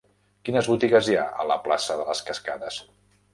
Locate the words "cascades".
2.31-2.81